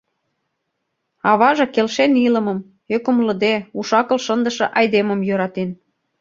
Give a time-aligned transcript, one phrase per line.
[1.29, 2.59] Аваже келшен илымым,
[2.95, 5.69] ӧкымлыде, уш-акыл шындыше айдемым йӧратен.